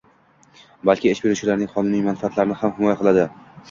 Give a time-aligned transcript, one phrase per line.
[0.91, 3.33] balki ish beruvchining qonuniy manfaatlarini ham himoya qiladi.